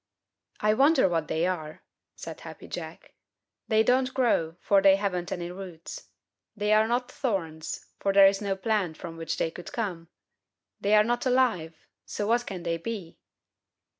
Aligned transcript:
"I 0.61 0.73
wonder 0.73 1.07
what 1.07 1.27
they 1.27 1.45
are," 1.45 1.83
said 2.15 2.41
Happy 2.41 2.67
Jack. 2.67 3.13
"They 3.67 3.83
don't 3.83 4.15
grow, 4.15 4.55
for 4.59 4.81
they 4.81 4.95
haven't 4.95 5.31
any 5.31 5.51
roots. 5.51 6.07
They 6.57 6.73
are 6.73 6.87
not 6.87 7.11
thorns, 7.11 7.85
for 7.99 8.11
there 8.11 8.25
is 8.25 8.41
no 8.41 8.55
plant 8.55 8.97
from 8.97 9.15
which 9.15 9.37
they 9.37 9.51
could 9.51 9.71
come. 9.71 10.07
They 10.79 10.95
are 10.95 11.03
not 11.03 11.27
alive, 11.27 11.85
so 12.03 12.25
what 12.25 12.47
can 12.47 12.63
they 12.63 12.77
be?" 12.77 13.19